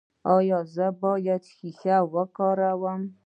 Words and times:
ایا 0.35 0.59
زه 0.73 0.85
باید 1.03 1.43
شیشه 1.53 1.97
وکاروم؟ 2.13 3.01